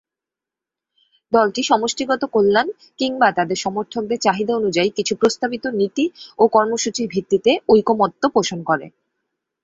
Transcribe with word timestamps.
দলটি 1.31 1.61
সমষ্টিগত 1.63 2.21
কল্যাণ 2.33 2.67
কিংবা 2.99 3.27
তাদের 3.31 3.57
সমর্থকদের 3.57 4.19
চাহিদা 4.19 4.53
অনুযায়ী 4.55 4.89
কিছু 4.89 5.13
প্রস্তাবিত 5.15 5.65
নীতি 5.79 6.05
ও 6.39 6.43
কর্মসূচির 6.47 7.07
ভিত্তিতে 7.07 7.51
ঐকমত্য 7.69 8.23
পোষণ 8.29 8.59
করে। 8.63 8.85